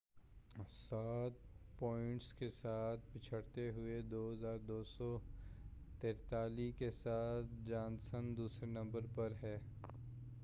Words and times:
سات 0.69 1.31
پوائنٹس 1.79 2.33
کے 2.33 2.49
ساتھ 2.49 3.13
پچھڑتے 3.13 3.69
ہوئے، 3.69 4.01
2،243 4.09 6.71
کے 6.77 6.91
ساتھ 6.91 7.45
جانسن 7.65 8.37
دوسرے 8.37 8.69
نمبر 8.69 9.01
پر 9.15 9.31
ہے۔ 9.43 9.57